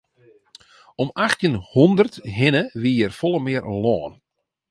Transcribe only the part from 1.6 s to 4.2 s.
hûndert hinne wie hjir folle mear lân.